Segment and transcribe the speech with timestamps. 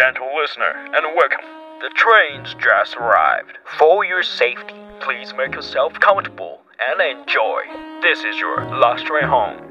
[0.00, 1.44] gentle listener, and welcome.
[1.80, 3.58] The train's just arrived.
[3.78, 7.62] For your safety, please make yourself comfortable and enjoy.
[8.02, 9.62] This is your last train home.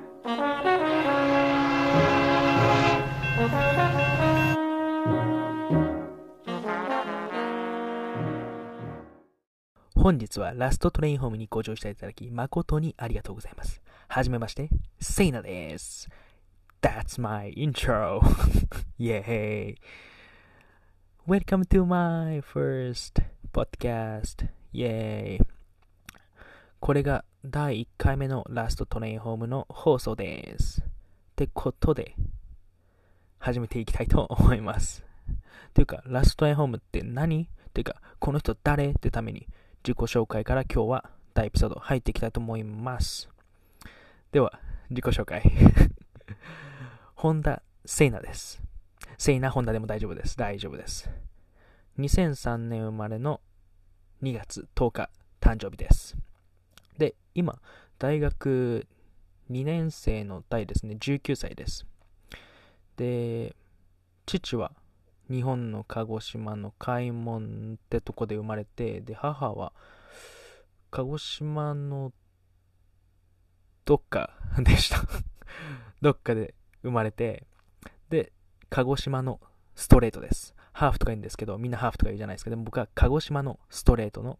[9.96, 13.82] 本日はラストトレインホームにご乗車いただき誠にありがとうございます。
[14.08, 14.70] はじめまして、
[15.00, 16.08] セイナです。
[16.82, 18.22] That's my intro.
[19.00, 19.78] Yay.
[21.31, 24.49] Welcome to my first podcast.
[24.75, 25.41] Yay.
[26.81, 30.81] これが第1回目のラストトレインホームの放送です。
[30.81, 30.85] っ
[31.37, 32.17] てことで、
[33.39, 35.05] 始めていきたいと思います。
[35.73, 37.49] ていうか、ラストトレインホームって何？
[37.73, 38.91] ていうか、この人誰？
[38.91, 39.47] ってために
[39.85, 43.29] 自己紹介から今日は第エピソード入っていきたいと思います。
[44.33, 44.59] では、
[44.91, 45.45] 自己紹介。
[47.15, 48.70] 本田聖奈です。
[49.21, 50.35] 聖奈本田でも大丈夫です。
[50.39, 51.11] 大丈夫です。
[51.99, 53.43] 2003年生まれの
[54.23, 55.11] 2月10日
[55.43, 56.17] 誕生日です。
[56.97, 57.61] で、今、
[57.99, 58.87] 大学
[59.51, 60.97] 2年生の代ですね。
[60.99, 61.85] 19歳です。
[62.97, 63.55] で、
[64.25, 64.73] 父は
[65.31, 69.75] 日本の鹿児島の開門ってとこで生まれて、で、母は
[70.91, 72.11] 鹿児島の
[73.85, 75.03] どっかでした。
[76.01, 77.47] どっかで生まれて、
[78.71, 79.41] 鹿児島の
[79.75, 80.55] ストレートです。
[80.73, 82.51] ハーフとか言うんですけど、みんなハーフとか言うじゃないですか。
[82.51, 84.39] でも僕は鹿児島のストレートの、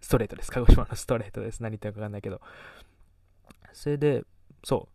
[0.00, 0.50] ストレートです。
[0.50, 1.62] 鹿児島のストレートです。
[1.62, 2.40] 何言ってるかわかんないけど。
[3.72, 4.24] それで、
[4.64, 4.88] そ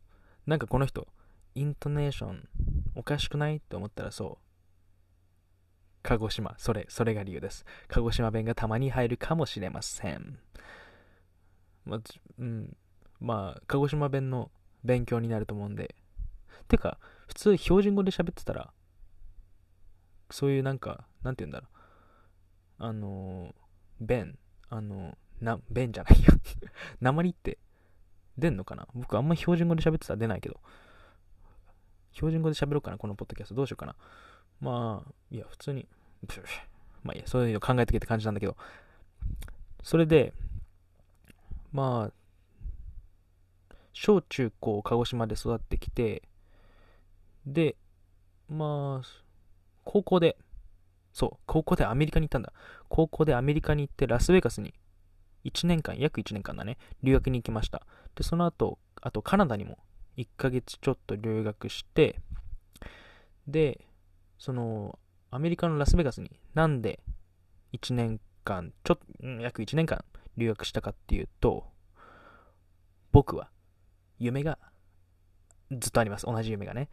[0.45, 0.49] う。
[0.49, 1.07] なんかこの人、
[1.55, 2.49] イントネーション
[2.95, 3.57] おかしくない？
[3.57, 4.45] って思ったらそう。
[6.01, 6.55] 鹿児島。
[6.57, 7.63] それ、それが理由です。
[7.87, 10.39] 鹿児島弁がたまに入るかもしれません。
[11.85, 11.99] まあ、
[12.39, 12.75] うん。
[13.19, 14.51] まあ、鹿児島弁の
[14.83, 15.95] 勉強になると思うんで。
[16.67, 16.97] てか、
[17.33, 18.71] 普通標準語で喋ってたら、
[20.29, 21.67] そういうなんか、なんて言うんだろ
[22.79, 22.85] う。
[22.85, 24.37] あのー、弁、
[24.69, 26.29] あのー、な、弁じゃないや。
[27.01, 27.57] 鉛って
[28.37, 28.87] 出んのかな？
[28.93, 30.59] 僕あんま標準語で喋ってたら出ないけど。
[32.11, 33.55] 標準語で喋ろうかな、このポッドキャスト。
[33.55, 33.95] どうしようかな。
[34.61, 35.87] まあ、いや、普通に、
[37.01, 38.55] まあいいや、そういうの考えてけって感じなんだけど。
[39.81, 40.33] それで、
[41.71, 42.13] まあ、
[43.91, 46.21] 小中高、鹿児島で育ってきて、
[47.45, 47.75] で、
[48.49, 49.07] まあ、
[49.83, 50.37] 高校で、
[51.11, 52.53] そう、高校でアメリカに行ったんだ。
[52.89, 54.73] 高校でアメリカに行って、ラスベガスに
[55.45, 57.85] 1年間、約1年間だね、留学に行きました。
[58.15, 59.77] で、その後、あとカナダにも
[60.17, 62.19] 1ヶ月ちょっと留学して、
[63.47, 63.85] で、
[64.37, 64.97] その、
[65.31, 66.99] アメリカのラスベガスになんで
[67.73, 70.05] 1年間、ちょっと、うん約1年間
[70.37, 71.65] 留学したかっていうと、
[73.11, 73.49] 僕は
[74.19, 74.57] 夢が
[75.71, 76.25] ずっとあります。
[76.25, 76.89] 同じ夢がね。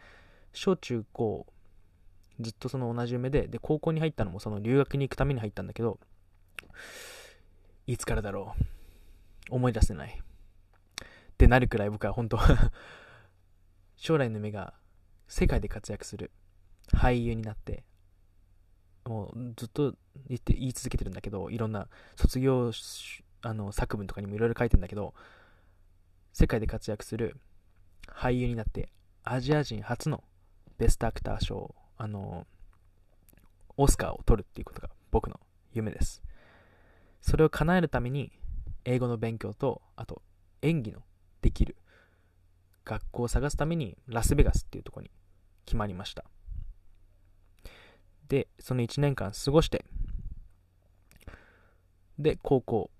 [0.53, 1.47] 小中高、
[2.41, 5.99] ずっとその同じ夢で、で、高校に入ったのもその留学に行くために入ったんだけど、
[7.87, 8.55] いつからだろ
[9.51, 9.55] う？
[9.57, 10.21] 思い出せない。
[10.21, 11.07] っ
[11.37, 12.39] てなるくらい僕は本当
[13.97, 14.75] 将来の夢が
[15.27, 16.31] 世界で活躍する
[16.93, 17.85] 俳優になって、
[19.05, 19.95] もうずっと
[20.29, 22.71] 言って言い続けてるんだけど、いろんな卒業
[23.43, 25.15] あの作文とかにもいろいろ書いてんだけど、
[26.33, 27.37] 世界で活躍する
[28.07, 28.93] 俳優になって、
[29.25, 30.23] アジア人初の
[30.81, 32.47] ベストアクター賞、あの、
[33.77, 35.39] オスカーを取るっていうことが僕の
[35.75, 36.23] 夢です。
[37.21, 38.33] それを叶えるために、
[38.87, 40.23] 英語の勉強と、あと
[40.63, 41.03] 演技の
[41.43, 41.77] できる
[42.87, 45.11] 学校を探すためにラスベガスっていうとこに
[45.67, 46.25] 決まりました。
[48.29, 49.85] で、その1年間過ごして、
[52.19, 52.91] で、高校、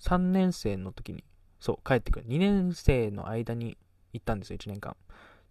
[0.00, 1.24] 3年生の時に、
[1.60, 2.26] そう、帰ってくる。
[2.26, 3.76] 2年生の間に
[4.14, 4.96] 行ったんですよ、1年間。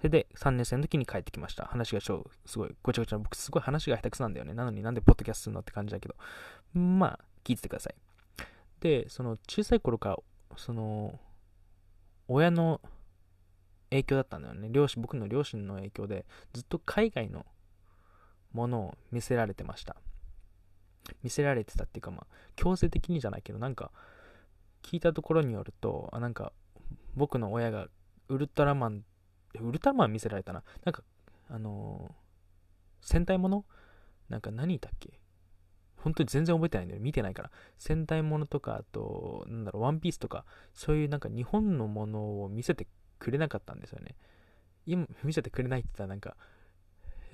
[0.02, 1.66] それで、3年生の時に帰ってきました。
[1.66, 4.56] 話が超、すごい、ごちゃごちゃ、僕すごい話が下手くそなんだよね。
[4.56, 6.16] なのになんでポッドキャストするのって感じだけど。
[6.74, 7.96] まあ、聞いててください。
[8.80, 10.18] で、その、小さい頃から、
[10.58, 11.20] その、
[12.28, 12.82] 親の
[13.92, 14.70] 影響だったんだよね。
[14.72, 17.46] 両親、僕の両親の影響で、ずっと海外の
[18.54, 19.96] ものを見せられてました。
[21.22, 23.92] 見せられてたっていうか、まあ、強制的にじゃないけど、なんか、
[24.82, 26.54] 聞いたところによると、あなんか、
[27.16, 27.88] 僕の親が
[28.30, 29.04] ウルトラマン、
[29.60, 30.64] ウルトラマン見せられたな。
[30.86, 31.04] なんか、
[31.50, 32.22] あのー
[33.04, 33.66] 戦隊もの
[34.30, 35.20] なんか何いたっけ？
[35.98, 37.02] 本当に全然覚えてないんだよ。
[37.02, 37.52] 見てないから。
[37.80, 40.46] 戦隊ものとか、あと、なんだろう、ワンピースとか、
[40.76, 42.88] そういうなんか日本のものを見せて
[43.18, 44.16] くれなかったんですよね。
[44.86, 46.38] 今、見せてくれないって言ったらなんか、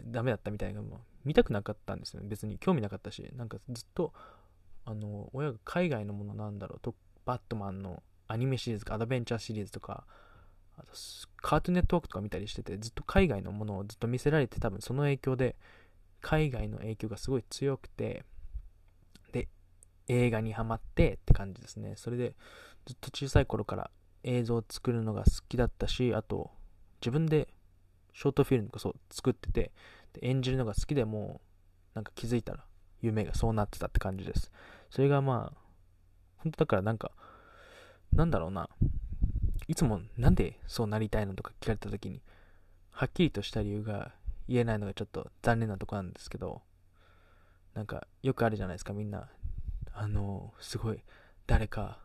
[0.06, 2.28] ダメだったみたいなのも見たくなかったんですよね。
[2.30, 4.14] 別に興味なかったし、なんかずっと、
[4.86, 10.06] あの、親が海外のものなんだろうと、バットマンのアニメシリーズか、アドベンチャーシリーズとか、
[10.78, 10.90] あと
[11.38, 15.56] カートゥネットワークとか見たりしてて、ずっと海外のものをずっと見せられて、多分その影響で、
[16.22, 18.24] 海外の影響がすごい強くて、
[19.32, 19.48] で、
[20.08, 21.94] 映画にハマってって感じですね。
[21.96, 22.36] それで、
[22.86, 23.92] ずっと小さい頃から
[24.24, 26.52] 映像を作るのが好きだったし、あと、
[27.02, 27.48] 自分で
[28.14, 29.72] ショートフィルムとかそう作ってて、
[30.14, 31.42] で演じるのが好きでも
[31.94, 32.66] う、なんか気づいたら、
[33.02, 34.52] 夢がそうなってたって感じです。
[34.90, 35.58] それがまあ、
[36.38, 37.12] 本当だからなんか、
[38.14, 38.70] なんだろうな、
[39.68, 42.22] いつもなんでそうなりたいのとか聞かれた時に、
[42.92, 44.14] はっきりとした理由が
[44.48, 46.62] 言えないのがちょっと残念なとこなんですけど、
[47.74, 49.28] なんかよくあるじゃないですか、みんな。
[49.94, 51.04] あの、すごい、
[51.48, 52.00] 誰か、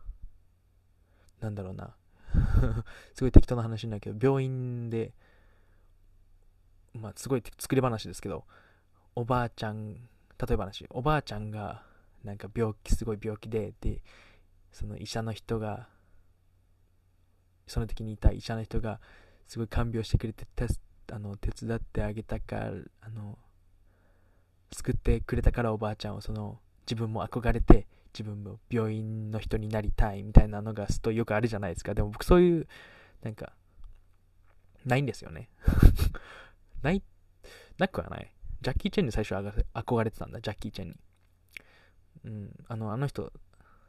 [1.39, 1.95] なんだろうな、
[3.13, 5.13] すごい適当な話になるけど、病院で、
[6.93, 8.45] まあ、すごい作り話ですけど、
[9.15, 11.83] おばあちゃん、例えば話、おばあちゃんが、
[12.23, 14.01] なんか病気、すごい病気で、で、
[14.71, 15.87] その医者の人が、
[17.67, 18.99] その時にいた医者の人が、
[19.47, 20.45] すごい看病してくれて、
[21.11, 22.71] あの手伝ってあげたから
[23.01, 23.37] あの
[24.71, 31.93] 救ってくれたからおばあちゃんをその自分も憧れて自分も病院の人になりたいみたいなのがすとよくあるじゃないですか。
[31.93, 32.67] でも僕そういう
[33.21, 33.53] なんか
[34.85, 35.49] ないんですよね。
[36.81, 37.01] ない
[37.77, 38.33] なくはない。
[38.61, 39.33] ジャッキー・チェンに最初
[39.73, 40.95] 憧れてたんだジャッキー・チェンに。
[42.25, 43.33] うんあのあの人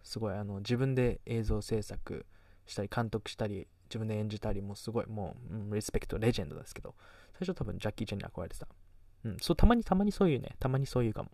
[0.02, 2.26] すごいあの自分で映像制作
[2.66, 6.94] したり監督したり自分で演じたりもすごいもう、うん、リスペクト、レジェンドですけど、
[7.38, 8.66] 最初多分ジャッキー・チェンに憧れてた。
[9.24, 11.30] うん、そう、たまにたまにそういうね、たまにそういうかも。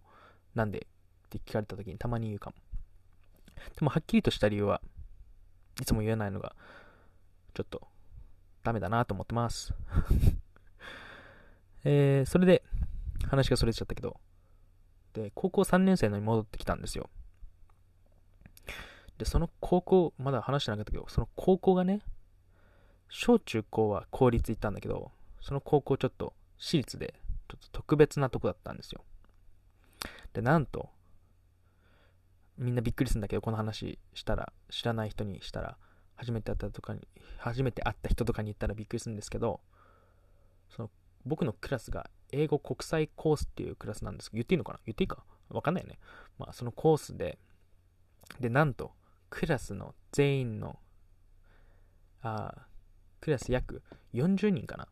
[0.55, 2.57] なんでって聞かれた時にたまに言うかも。
[3.79, 4.81] でもはっきりとした理由は
[5.81, 6.55] いつも言えないのが、
[7.55, 7.87] ちょっと
[8.63, 9.73] ダメだなと思ってます。
[11.85, 12.63] えー、それで
[13.29, 14.21] 話がそれちゃったけど、
[15.13, 17.09] で、高校3年生のに戻ってきたんですよ。
[19.21, 22.01] で、その高校、まだ話してなかったけど、その高校がね、
[23.11, 25.13] 小中高は公立行ったんだけど、
[25.43, 27.15] その高校ちょっと私立で、
[27.49, 29.05] ちょっと特別なとこだったんですよ。
[30.33, 30.89] で、なんと、
[32.57, 35.77] みんなびっくりするんだけど、この話したら、知らない人にしたら、
[36.17, 37.07] 初めて会ったとかに、
[37.37, 39.61] 初めて会った人とかに言ったらびっくりするんですけど、
[40.71, 40.91] その、
[41.27, 44.81] 僕のクラスが英語国際コースっていうクラスなんですけど、言っていいのかな？
[44.87, 45.25] 言っていいか？
[45.51, 45.99] わかんないよね。
[46.39, 47.39] まあ、そのコースで、
[48.39, 48.93] で、なんと、
[49.31, 50.79] クラスの全員の、
[52.23, 52.67] あ
[53.21, 53.83] クラス約
[54.13, 54.89] 40人かな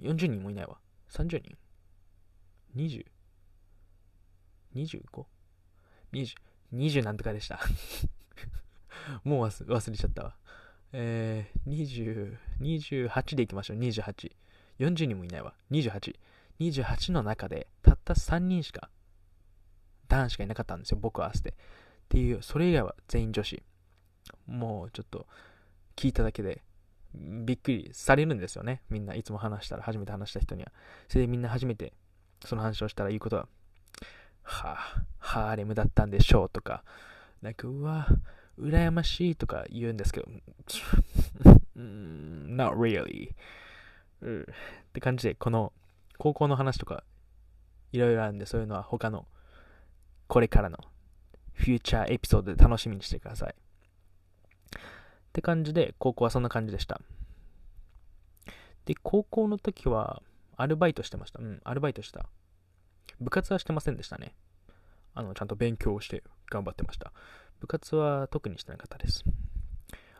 [0.00, 0.78] ?40 人もいないわ。
[1.10, 1.56] 30人
[2.76, 3.04] ?20?
[4.74, 6.34] 25?20
[6.72, 7.60] 20なんとかでした
[9.22, 10.36] もう忘れちゃったわ。
[10.92, 13.78] えー、20、28でいきましょう。
[13.78, 14.32] 28。
[14.78, 15.54] 40人もいないわ。
[15.70, 16.16] 28。
[16.60, 18.90] 28の中で、たった3人しか、
[20.08, 20.98] 男子がいなかったんですよ。
[21.00, 21.54] 僕は合わせて。
[22.14, 23.60] っていう、それ以外は全員女子。
[24.46, 25.26] もうちょっと、
[25.96, 26.62] 聞いただけで、
[27.12, 28.82] びっくりされるんですよね。
[28.88, 30.70] みんないつも話したら、初めて話した人には。
[31.08, 31.92] それでみんな初めて
[32.44, 33.48] その話をしたら言うことは、
[34.42, 36.84] はあ、ハーレムだったんでしょうとか、
[37.42, 38.06] なんか、うわ、
[38.60, 40.28] 羨ましいとか言うんですけど、
[41.74, 43.34] not really、
[44.20, 44.42] うん。
[44.42, 44.44] っ
[44.92, 45.72] て感じで、この
[46.18, 47.02] 高校の話とか、
[47.90, 49.26] いろいろあるんで、そういうのは他の、
[50.28, 50.78] これからの
[51.54, 53.54] フューチャーエピソードで楽しみにしてください。
[53.54, 54.80] っ
[55.32, 57.00] て感じで、高校はそんな感じでした。
[58.84, 60.22] で、高校の時は、
[60.56, 61.40] アルバイトしてました。
[61.40, 62.26] うん、アルバイトした。
[63.20, 64.34] 部活はしてませんでしたね。
[65.14, 67.12] あの、ちゃんと勉強をして頑張ってました。
[67.60, 69.24] 部活は特にしてなかったです。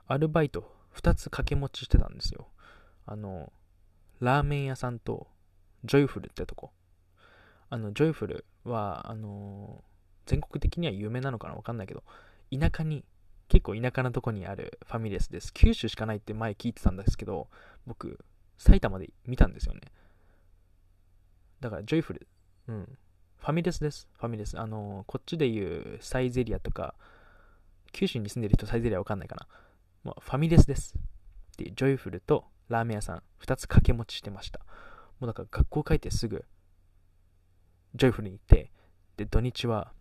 [0.06, 2.48] アルバイト2つ掛け持ちしてたんですよ。
[3.06, 3.52] あの、
[4.20, 5.28] ラーメン屋さんと、
[5.84, 6.72] ジョイフルってとこ。
[7.68, 9.84] あの、ジョイフルは、あの
[10.26, 12.02] 全国的には有名なのかなわかんないけど、
[12.52, 13.04] 田舎に
[13.48, 15.52] 結構田舎なとこにあるファミレスです。
[15.52, 17.48] 九州しかないって前聞いてたんですけど、
[17.86, 18.24] 僕、
[18.58, 19.80] 埼玉で見たんですよね。
[21.60, 22.26] だから、ジョイフル、
[22.68, 22.98] うん。
[23.38, 24.08] ファミレスです。
[24.18, 24.58] ファミレス。
[24.58, 26.94] あのこっちでいうサイゼリアとか、
[27.92, 29.46] 九州に住んでる人サイゼリアわかんないかな。
[30.02, 30.94] まあ、ファミレスです。
[31.58, 34.60] で、ジョイフルとラーメン屋さん、2つ掛け持ちしてました。
[35.20, 36.44] もうだから学校帰ってすぐ、
[37.94, 38.70] ジョイフルに行って、
[39.16, 39.92] で、土日は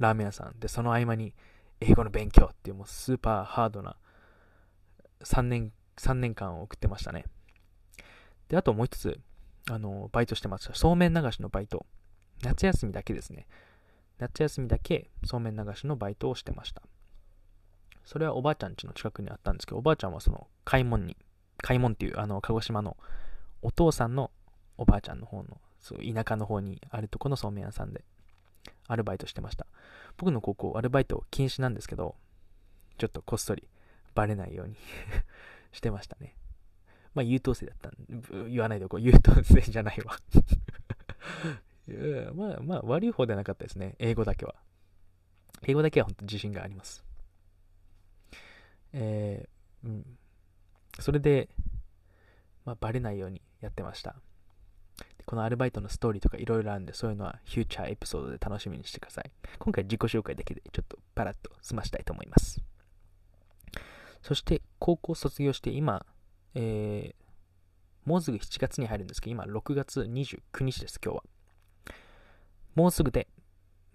[0.00, 1.34] ラーメン屋さん、で、その合間に
[1.80, 3.96] 英語の勉強っていうもうスーパーハードな
[5.20, 7.24] 3年、3年間を送ってましたね。
[8.48, 9.20] で、あともう一つ、
[9.70, 10.74] あの、バイトしてました。
[10.74, 11.86] そうめん流しのバイト。
[12.42, 13.46] 夏休みだけですね。
[14.18, 16.82] 夏休みだけそうめん流しのバイトをしてました。
[18.04, 21.16] それはおばあちゃん家の近くにあったんですけど、おばあちゃんはその、開聞に、
[21.58, 22.96] 開門っていう、あの、鹿児島の
[23.60, 24.30] お父さんの
[24.78, 28.04] おばあちゃんの方の、そう田舎の方にあるとこのそうめん屋さんで
[28.88, 29.66] アルバイトしてました。
[30.16, 32.16] 僕の高校、アルバイト禁止なんですけど、
[32.96, 33.68] ちょっとこっそり
[34.14, 34.76] バレないように
[35.70, 36.34] してましたね。
[37.14, 39.00] まあ優等生だったん言わないでおこう。
[39.00, 40.18] 優等生じゃないわ
[42.34, 43.94] まあまあ悪い方ではなかったですね。
[43.98, 44.54] 英語だけは。
[45.62, 47.04] 英語だけは本当自信があります。
[48.92, 50.18] えー、うん。
[50.98, 51.48] それで、
[52.64, 54.16] まあ、バレないようにやってました。
[55.28, 59.30] このアルバイトのストーリーとかいろいろあるんで、そういうのはフューチャーエピソードで楽しみにしてください。
[59.58, 62.62] 今回自己紹介だけでちょっとパラッと済ましたいと思います。
[64.22, 66.06] そして高校卒業して今、
[66.54, 71.22] えー、もうすぐ7月に入るんですけど、今6月29日です、今日は。
[72.74, 73.28] もうすぐで、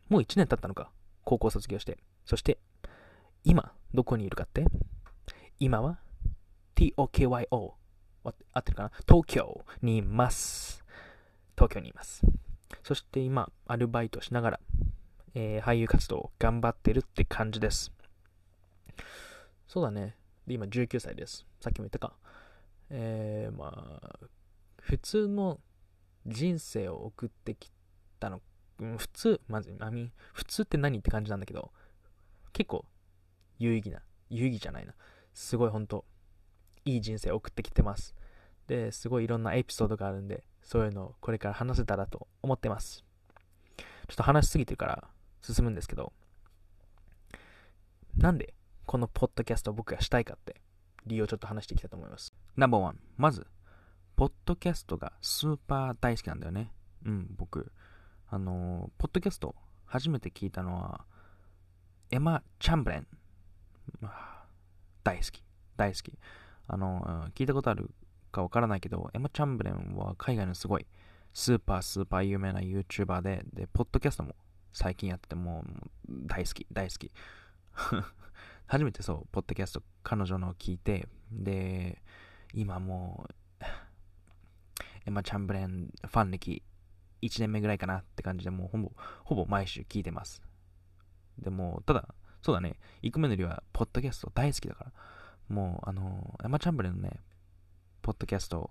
[0.10, 0.92] もう1年経ったのか、
[1.24, 1.98] 高校卒業して。
[2.26, 2.60] そして、
[3.44, 4.66] 今、どこにいるかって
[5.58, 5.98] 今は
[6.76, 8.92] TOKYO 合ってるかな？
[9.08, 10.83] 東京にいます。
[11.56, 12.22] 東京にいます。
[12.84, 14.60] そして今、アルバイトしながら、
[15.36, 17.92] えー、俳優活動を頑張ってるって感じです。
[19.68, 20.16] そうだね。
[20.48, 21.46] で、今19歳です。
[21.62, 22.14] さっきも言ったか。
[22.90, 24.20] えー、まあ、
[24.82, 25.60] 普通の
[26.26, 27.72] 人生を送ってき
[28.20, 28.42] たの、
[28.80, 31.72] うん、普通、まず、あみ、普通って何って感じなんだけど、
[32.52, 32.86] 結構、
[33.58, 34.94] 有意義な、有意義じゃないな。
[35.34, 36.06] すごい本当
[36.86, 38.14] いい人生を送ってきてます。
[38.68, 43.04] で、すごいいろんなエピソードがあるんで、そういうのをこれから話せたらと思ってます。
[43.78, 45.08] ちょっと話しすぎてから
[45.42, 46.14] 進むんですけど、
[48.18, 48.54] なんで
[48.86, 50.62] このポッドキャストを僕がしたいかって
[51.06, 52.34] 理由をちょっと話していきたいと思います。
[52.56, 53.48] ナンバーワン、まず、
[54.16, 56.72] ポッドキャストがスーパー大好きなんだよね。
[57.06, 57.72] うん、僕。
[58.30, 59.56] あのポッドキャスト
[59.86, 61.06] 初めて聞いたのは、
[62.10, 63.08] エマ・チャンブレン。
[65.04, 65.44] 大好き。
[65.76, 66.18] 大好き。
[66.68, 67.90] あの、聞いたことある
[68.34, 70.88] かわからないけど、エマ・チャンブレンは海外のすごい
[71.34, 74.36] スーパースーパー有名な YouTuber で、で、ポッドキャストも
[74.74, 75.64] 最近やってても
[76.10, 77.12] う大好き、大好き。
[78.68, 82.02] 初めてそう、ポッドキャスト彼女のを聞いて、で、
[82.54, 83.64] 今もう、
[85.06, 86.64] エマ・チャンブレンファン歴
[87.22, 88.92] 1年目ぐらいかなって感じで、もうほぼ、
[89.24, 90.42] ほぼ毎週聞いてます。
[91.40, 94.92] でも、ただ、そうだね、行く目のりは、ポッドキャスト大好きだから、
[95.50, 97.20] もう、あの、エマ・チャンブレンのね、
[98.04, 98.70] ポッドキャスト、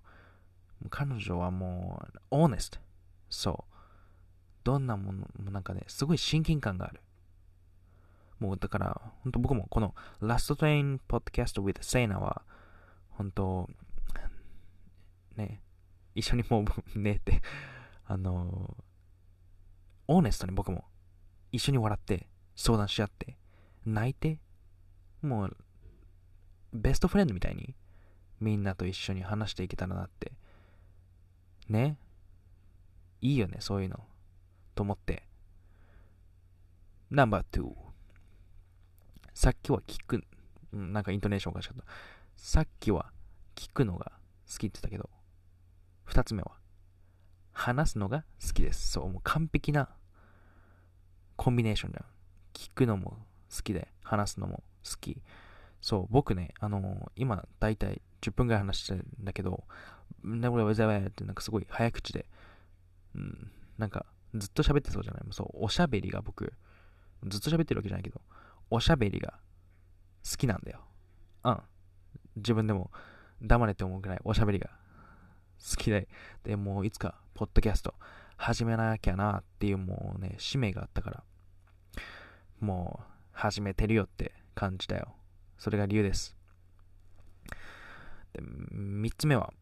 [0.90, 2.78] 彼女はもう、オーネスト。
[3.30, 3.74] そう。
[4.62, 7.00] どんなものもなんかね、すごい親近感がある。
[8.38, 12.42] もうだから、本当僕もこのラストトレインポッドキャスト with セイナは、
[13.08, 13.70] 本当
[15.36, 15.62] ね、
[16.14, 17.40] 一緒にもうねって、
[18.04, 18.76] あの、
[20.08, 20.84] オーネストに僕も
[21.52, 23.38] 一緒に笑って相談し合って
[23.86, 24.38] 泣いて
[25.22, 25.56] もう
[26.72, 27.74] ベストフレンドみたいに
[28.42, 30.32] みんなと一緒に話していけたらなって。
[31.68, 31.96] ね？
[33.20, 34.00] いいよね、そういうの。
[34.74, 35.22] と思って。
[37.08, 37.72] ナンバー2。
[39.32, 40.24] さっきは聞く、
[40.72, 41.84] なんかイントネーションおかしかった。
[42.36, 43.12] さっきは
[43.54, 44.10] 聞くのが
[44.50, 45.08] 好きって言ったけど、
[46.04, 46.50] 二つ目は
[47.52, 48.90] 話すのが好きです。
[48.90, 49.88] そう、もう完璧な
[51.36, 52.04] コンビネーションじゃん。
[52.54, 53.18] 聞くのも
[53.54, 55.22] 好きで、話すのも好き。
[55.80, 59.64] そう、僕ね、あのー、今、だいたい10分ぐらい話してんだけど、
[60.24, 62.26] ね、これわざわざってなんかすごい早口で、
[63.14, 65.22] うん、なんかずっと喋ってそうじゃない？
[65.30, 66.54] そう、おしゃべりが僕、
[67.26, 68.20] ずっと喋ってるわけじゃないけど、
[68.70, 69.34] おしゃべりが
[70.28, 70.80] 好きなんだよ。
[71.44, 71.58] うん。
[72.36, 72.90] 自分でも
[73.42, 74.70] 黙れって思うぐらいおしゃべりが
[75.58, 76.08] 好きで、
[76.44, 77.94] で、もういつか、ポッドキャスト
[78.36, 81.24] 始めなきゃなっていうもうね、使命があったから、
[82.60, 85.14] もう始めてるよって感じだよ。
[85.58, 86.34] それが理由です。
[88.32, 89.52] で、3つ目は、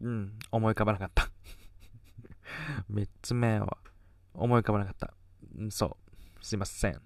[0.00, 1.30] うん、思い浮かばなかった
[2.90, 3.78] 3つ目は、
[4.34, 5.14] 思い浮かばなかった。
[5.70, 5.98] そ
[6.40, 7.00] う、すいません。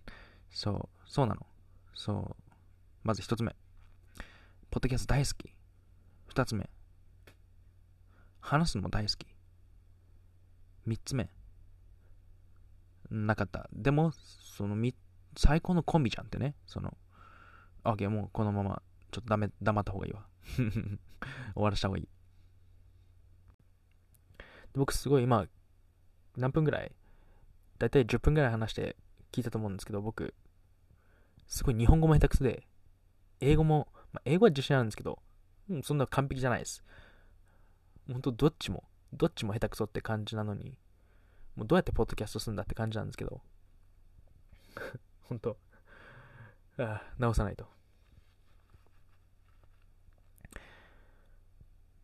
[0.50, 1.46] そう、そうなの。
[1.94, 2.52] そう、
[3.04, 3.54] まず1つ目。
[4.70, 5.54] ポッドキャスト大好き。
[6.28, 6.68] 2つ目。
[8.40, 9.26] 話すのも大好き。
[10.86, 11.30] 3つ目。
[13.10, 13.68] なかった。
[13.72, 14.94] でも、そのみ、
[15.36, 16.54] 最高のコンビじゃんってね。
[16.66, 16.96] その、
[17.84, 20.26] あ、OK、もうこのまま、ちょっとダメ、黙った方がいいわ。
[20.56, 20.98] 終
[21.54, 22.08] わらした方がいい。
[24.74, 25.46] 僕すごい今、
[26.36, 26.92] 何分ぐらい？
[27.78, 28.96] だいたい10分ぐらい話して
[29.32, 30.34] 聞いたと思うんですけど、僕、
[31.46, 32.66] すごい日本語も下手くそで、
[33.40, 35.18] 英語も、まあ、英語は自信あるんですけど、
[35.70, 36.84] うん、そんな完璧じゃないです。
[38.10, 40.78] 本当どっちも、どっちも下手くそって感じなのに、
[41.58, 43.40] もうどうやってポッドキャストするんだって感じなんですけど、
[45.28, 45.56] 本当
[46.78, 47.66] ああ、直さないと。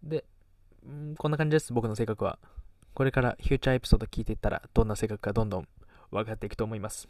[0.02, 0.24] で、
[0.84, 2.40] んこんな感じです、僕の性格は。
[2.94, 5.68] これからフューチャーエピソード聞いていったら、どんな性格かどんどん
[6.10, 7.08] 分かっていくと思います。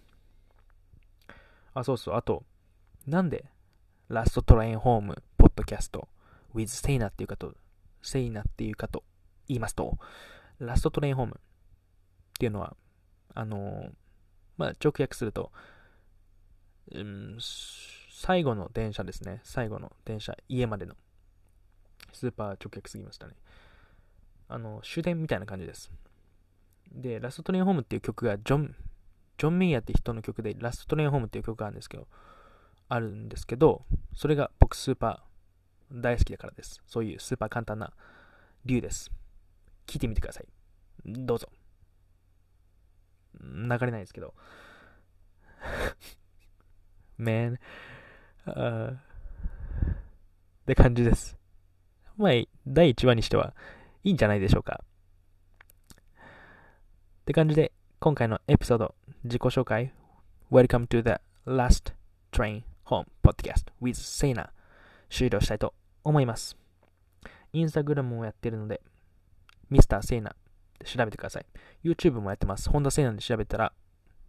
[1.72, 2.14] あ、そうそう。
[2.14, 2.44] あと、
[3.06, 3.46] なんで、
[4.10, 6.10] ラストトレインホーム、ポッドキャスト、
[6.54, 7.54] with セイナっていうかと、
[8.02, 9.02] セイナっていうかと
[9.48, 9.96] 言いますと、
[10.58, 11.40] ラストトレインホーム
[12.44, 12.76] っていうのは、
[13.34, 13.88] あの、
[14.58, 15.50] まあ、直訳すると、
[16.92, 19.40] うん、最後の電車ですね。
[19.44, 20.94] 最後の電車、家までの。
[22.12, 23.34] スーパー直訳すぎましたね。
[24.48, 25.90] あの、終電みたいな感じです。
[26.92, 28.76] で、ラストトレインホームっていう曲が、ジョン、
[29.38, 32.06] ジョン・メイヤーって人の曲で、ラストトレインホームっていう曲があるんですけど、
[32.90, 36.82] あるんですけど、それが僕スーパー大好きだからです。
[36.86, 37.94] そういうスーパー簡単な
[38.66, 39.10] 理由です。
[39.86, 40.46] 聞いてみてください。
[41.06, 41.48] どうぞ。
[43.54, 44.34] 流れないですけど。
[47.18, 47.58] Man.
[48.46, 48.98] っ
[50.66, 51.36] て感じです。
[52.16, 52.32] まあ、
[52.66, 53.54] 第1話にしては
[54.02, 54.84] いいんじゃないでしょうか。
[56.14, 58.94] って感じで、今回のエピソード、
[59.24, 59.92] 自己紹介、
[60.50, 61.94] Welcome to the last
[62.32, 64.50] train home podcast with Sena
[65.08, 66.56] 終了したいと思います。
[67.52, 68.82] インスタグラムもやってるので、
[69.70, 70.00] Mr.
[70.00, 70.34] Sena
[70.84, 71.46] 調べてください。
[71.82, 72.70] YouTube もやってます。
[72.70, 73.72] ホンダセイナで調べたら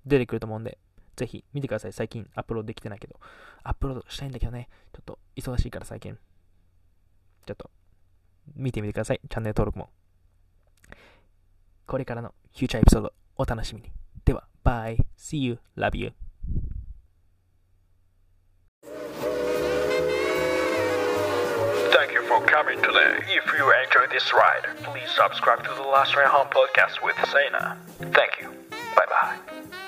[0.06, 0.78] 出てくると思うんで、
[1.16, 1.94] ぜひ見てください。
[1.94, 3.20] 最近アップロードできてないけど。
[3.64, 4.70] アップロードしたいんだけどね。
[4.94, 6.18] ちょっと忙しいから最近。
[7.46, 7.70] ちょっと
[8.56, 9.22] 見てみてください。
[9.30, 9.90] チャンネル登録も。
[11.88, 13.92] これからのフューチャーエピソードお楽しみに。
[14.24, 14.98] では、バイ。
[15.18, 15.60] See you.
[15.78, 16.14] Love you.
[22.56, 23.20] Coming today.
[23.28, 27.78] If you enjoyed this ride, please subscribe to the Last Ride Home podcast with Sena.
[28.00, 28.50] Thank you.
[28.96, 29.82] Bye bye.